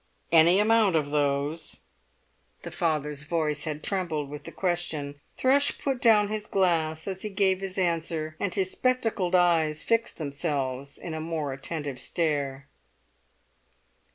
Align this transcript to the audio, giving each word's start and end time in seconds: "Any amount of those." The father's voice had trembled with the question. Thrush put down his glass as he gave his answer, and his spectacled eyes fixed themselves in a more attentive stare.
"Any 0.31 0.57
amount 0.59 0.95
of 0.95 1.11
those." 1.11 1.81
The 2.63 2.71
father's 2.71 3.21
voice 3.21 3.65
had 3.65 3.83
trembled 3.83 4.31
with 4.31 4.45
the 4.45 4.51
question. 4.51 5.21
Thrush 5.37 5.77
put 5.77 6.01
down 6.01 6.29
his 6.29 6.47
glass 6.47 7.07
as 7.07 7.21
he 7.21 7.29
gave 7.29 7.61
his 7.61 7.77
answer, 7.77 8.35
and 8.39 8.51
his 8.51 8.71
spectacled 8.71 9.35
eyes 9.35 9.83
fixed 9.83 10.17
themselves 10.17 10.97
in 10.97 11.13
a 11.13 11.21
more 11.21 11.53
attentive 11.53 11.99
stare. 11.99 12.67